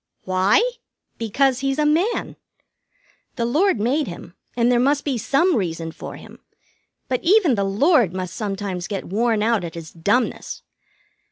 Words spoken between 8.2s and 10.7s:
sometimes get worn out at his dumbness.